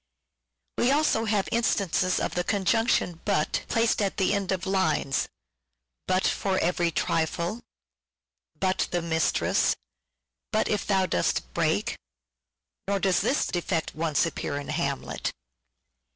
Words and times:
We 0.79 0.87
have 0.87 0.97
also 1.15 1.27
instances 1.51 2.19
of 2.19 2.33
the 2.33 2.43
conjunction" 2.43 3.19
but" 3.23 3.63
placed 3.69 4.01
at 4.01 4.17
the 4.17 4.33
end 4.33 4.51
of 4.51 4.65
lines" 4.65 5.27
but 6.07 6.25
For 6.25 6.57
every 6.57 6.89
trifle" 6.89 7.57
(II. 7.57 7.59
2.) 7.59 7.61
"but 8.61 8.87
The 8.89 9.03
mistress" 9.03 9.67
(III. 9.67 9.69
x.)" 9.69 9.77
but 10.53 10.67
If 10.69 10.87
thou 10.87 11.05
dost 11.05 11.53
break" 11.53 11.91
(IV. 11.91 11.97
x.) 11.97 11.99
Nojr 12.97 13.01
does 13.01 13.19
this 13.21 13.45
defect 13.45 13.93
once 13.93 14.25
appear 14.25 14.57
in" 14.57 14.69
Hamlet." 14.69 15.33